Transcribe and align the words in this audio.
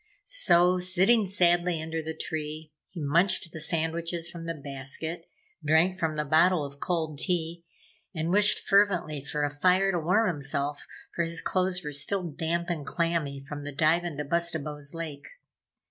So, 0.25 0.79
sitting 0.79 1.27
sadly 1.27 1.79
under 1.79 2.01
the 2.01 2.15
tree, 2.17 2.71
he 2.89 2.99
munched 2.99 3.51
the 3.51 3.59
sandwiches 3.59 4.31
from 4.31 4.45
the 4.45 4.55
basket, 4.55 5.29
drank 5.63 5.99
from 5.99 6.15
the 6.15 6.25
bottle 6.25 6.65
of 6.65 6.79
cold 6.79 7.19
tea 7.19 7.65
and 8.11 8.31
wished 8.31 8.57
fervently 8.67 9.23
for 9.23 9.43
a 9.43 9.51
fire 9.55 9.91
to 9.91 9.99
warm 9.99 10.27
himself, 10.27 10.87
for 11.15 11.21
his 11.23 11.39
clothes 11.39 11.83
were 11.83 11.93
still 11.93 12.23
damp 12.23 12.67
and 12.67 12.83
clammy 12.83 13.45
from 13.47 13.63
the 13.63 13.71
dive 13.75 14.03
in 14.03 14.17
Bustabo's 14.27 14.95
lake. 14.95 15.27